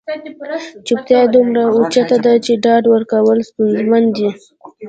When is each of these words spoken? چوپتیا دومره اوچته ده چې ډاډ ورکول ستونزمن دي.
چوپتیا 0.87 1.19
دومره 1.33 1.61
اوچته 1.75 2.15
ده 2.25 2.33
چې 2.45 2.51
ډاډ 2.63 2.83
ورکول 2.93 3.37
ستونزمن 3.49 4.03
دي. 4.15 4.29